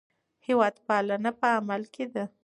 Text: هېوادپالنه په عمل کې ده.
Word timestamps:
هېوادپالنه 0.47 1.31
په 1.39 1.47
عمل 1.57 1.83
کې 1.93 2.05
ده. 2.13 2.23